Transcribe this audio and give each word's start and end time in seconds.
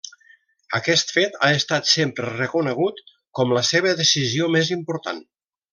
Aquest 0.77 1.13
fet 1.17 1.37
ha 1.47 1.49
estat 1.57 1.91
sempre 1.91 2.33
reconegut 2.39 3.05
com 3.41 3.57
la 3.59 3.67
seva 3.73 3.95
decisió 4.05 4.53
més 4.57 4.77
important. 4.81 5.25